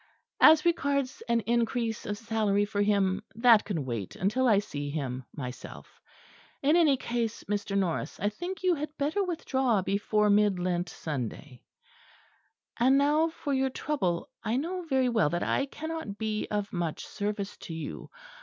As 0.39 0.65
regards 0.65 1.21
an 1.29 1.41
increase 1.41 2.07
of 2.07 2.17
salary 2.17 2.65
for 2.65 2.81
him, 2.81 3.21
that 3.35 3.63
can 3.65 3.85
wait 3.85 4.15
until 4.15 4.47
I 4.47 4.57
see 4.57 4.89
him 4.89 5.23
myself. 5.31 6.01
In 6.63 6.75
any 6.75 6.97
case, 6.97 7.43
Mr. 7.43 7.77
Norris, 7.77 8.19
I 8.19 8.29
think 8.29 8.63
you 8.63 8.73
had 8.73 8.97
better 8.97 9.23
withdraw 9.23 9.83
before 9.83 10.31
Mid 10.31 10.57
Lent 10.57 10.89
Sunday. 10.89 11.61
"And 12.79 12.97
now 12.97 13.27
for 13.29 13.53
your 13.53 13.69
trouble. 13.69 14.27
I 14.43 14.55
know 14.57 14.81
very 14.89 15.07
well 15.07 15.29
that 15.29 15.43
I 15.43 15.67
cannot 15.67 16.17
be 16.17 16.47
of 16.49 16.73
much 16.73 17.05
service 17.05 17.55
to 17.57 17.73
you. 17.75 18.09